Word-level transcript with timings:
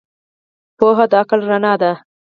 پوهه 0.77 1.05
د 1.11 1.13
عقل 1.21 1.39
رڼا 1.49 1.73
ده. 1.81 1.91